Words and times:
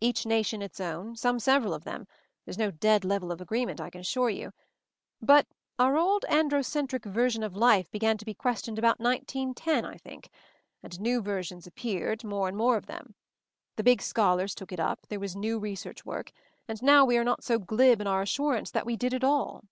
Each 0.00 0.26
nation 0.26 0.60
its 0.60 0.80
own, 0.80 1.14
some 1.14 1.38
several 1.38 1.72
of 1.72 1.84
them, 1.84 2.08
there's 2.44 2.58
no 2.58 2.72
dead 2.72 3.04
level 3.04 3.30
of 3.30 3.40
agreement, 3.40 3.80
I 3.80 3.88
assure 3.94 4.28
you. 4.28 4.52
But 5.22 5.46
our 5.78 5.96
old 5.96 6.24
androcentric 6.28 7.04
version 7.04 7.44
of 7.44 7.54
life 7.54 7.88
began 7.92 8.18
to 8.18 8.24
be 8.24 8.34
questioned 8.34 8.76
about 8.76 8.98
1910, 8.98 9.84
1 9.84 9.98
think— 9.98 10.30
and 10.82 10.98
new 10.98 11.22
versions 11.22 11.68
appeared, 11.68 12.24
more 12.24 12.48
and 12.48 12.56
more 12.56 12.76
of 12.76 12.86
them. 12.86 13.14
The 13.76 13.84
big 13.84 14.02
scholars 14.02 14.52
took 14.56 14.72
it 14.72 14.80
up, 14.80 15.06
there 15.10 15.20
was 15.20 15.36
new 15.36 15.60
research 15.60 16.04
work, 16.04 16.32
and 16.66 16.82
now 16.82 17.04
we 17.04 17.16
are 17.16 17.22
not 17.22 17.44
so 17.44 17.60
glib 17.60 18.00
in 18.00 18.08
our 18.08 18.22
assurance 18.22 18.72
that 18.72 18.84
we 18.84 18.96
did 18.96 19.12
it 19.14 19.22
all." 19.22 19.62